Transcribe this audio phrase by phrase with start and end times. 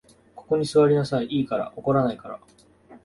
[0.35, 1.71] ここに坐りなさい、いいから。
[1.75, 2.39] 怒らないから。